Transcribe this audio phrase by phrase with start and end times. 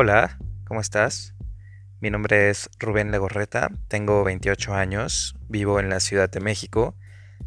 [0.00, 1.34] Hola, ¿cómo estás?
[2.00, 6.94] Mi nombre es Rubén Legorreta, tengo 28 años, vivo en la Ciudad de México,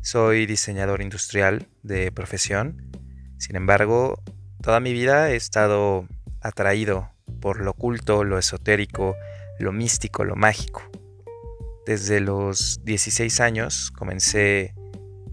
[0.02, 2.92] soy diseñador industrial de profesión.
[3.38, 4.22] Sin embargo,
[4.62, 6.10] toda mi vida he estado
[6.42, 9.16] atraído por lo oculto, lo esotérico,
[9.58, 10.84] lo místico, lo mágico.
[11.86, 14.76] Desde los 16 años comencé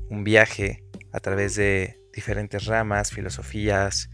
[0.08, 4.08] un viaje a través de diferentes ramas, filosofías,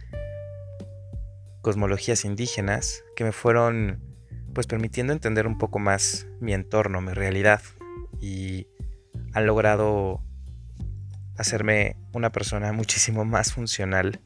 [1.64, 3.98] cosmologías indígenas que me fueron
[4.52, 7.62] pues permitiendo entender un poco más mi entorno, mi realidad
[8.20, 8.68] y
[9.32, 10.22] han logrado
[11.36, 14.20] hacerme una persona muchísimo más funcional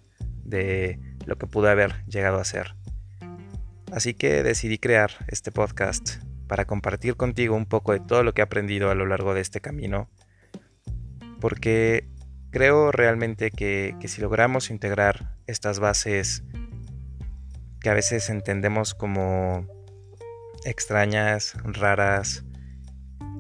[0.45, 2.75] de lo que pude haber llegado a ser.
[3.93, 6.17] Así que decidí crear este podcast
[6.49, 9.43] para compartir contigo un poco de todo lo que he aprendido a lo largo de
[9.43, 10.11] este camino,
[11.41, 12.09] porque
[12.51, 16.43] creo realmente que, que si logramos integrar estas bases
[17.81, 19.67] que a veces entendemos como
[20.65, 22.45] extrañas, raras,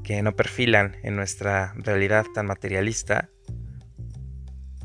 [0.04, 3.28] que no perfilan en nuestra realidad tan materialista,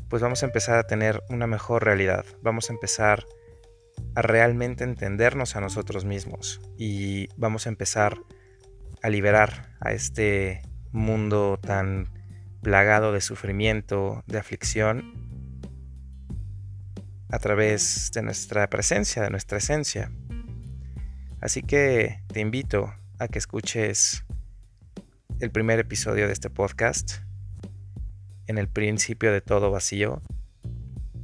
[0.08, 3.24] pues vamos a empezar a tener una mejor realidad, vamos a empezar
[4.14, 8.18] a realmente entendernos a nosotros mismos y vamos a empezar
[9.02, 12.08] a liberar a este mundo tan
[12.62, 15.23] plagado de sufrimiento, de aflicción,
[17.34, 20.12] a través de nuestra presencia, de nuestra esencia.
[21.40, 24.24] Así que te invito a que escuches
[25.40, 27.14] el primer episodio de este podcast
[28.46, 30.22] en el principio de todo vacío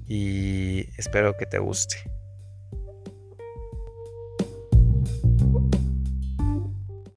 [0.05, 1.99] y espero que te guste.